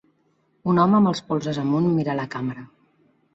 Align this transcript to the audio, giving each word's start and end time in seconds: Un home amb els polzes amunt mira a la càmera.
Un 0.71 0.79
home 0.83 0.97
amb 0.99 1.11
els 1.11 1.21
polzes 1.27 1.59
amunt 1.65 1.91
mira 1.99 2.15
a 2.15 2.17
la 2.21 2.27
càmera. 2.37 2.65